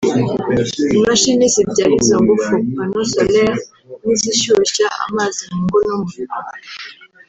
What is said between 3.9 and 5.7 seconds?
n’izishyushya amazi mu